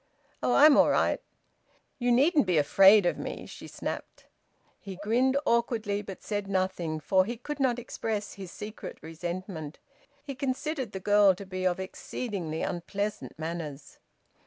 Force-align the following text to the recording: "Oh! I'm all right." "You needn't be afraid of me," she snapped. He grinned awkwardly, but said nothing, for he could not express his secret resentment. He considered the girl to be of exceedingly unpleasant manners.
"Oh! 0.41 0.55
I'm 0.55 0.77
all 0.77 0.89
right." 0.89 1.21
"You 1.99 2.11
needn't 2.11 2.47
be 2.47 2.57
afraid 2.57 3.05
of 3.05 3.19
me," 3.19 3.45
she 3.45 3.67
snapped. 3.67 4.25
He 4.79 4.95
grinned 4.95 5.37
awkwardly, 5.45 6.01
but 6.01 6.23
said 6.23 6.47
nothing, 6.47 6.99
for 6.99 7.23
he 7.23 7.37
could 7.37 7.59
not 7.59 7.77
express 7.77 8.33
his 8.33 8.51
secret 8.51 8.97
resentment. 9.03 9.77
He 10.23 10.33
considered 10.33 10.93
the 10.93 10.99
girl 10.99 11.35
to 11.35 11.45
be 11.45 11.65
of 11.65 11.79
exceedingly 11.79 12.63
unpleasant 12.63 13.37
manners. 13.37 13.99